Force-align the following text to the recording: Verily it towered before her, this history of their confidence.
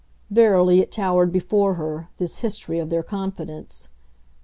Verily 0.31 0.79
it 0.79 0.91
towered 0.91 1.31
before 1.31 1.75
her, 1.75 2.09
this 2.17 2.39
history 2.39 2.79
of 2.79 2.89
their 2.89 3.03
confidence. 3.03 3.87